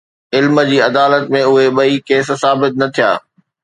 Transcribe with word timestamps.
علم 0.37 0.61
جي 0.69 0.79
عدالت 0.87 1.29
۾ 1.37 1.43
اهي 1.51 1.69
ٻئي 1.77 1.95
ڪيس 2.09 2.27
ثابت 2.43 2.71
نه 2.81 2.87
ٿيا. 2.95 3.11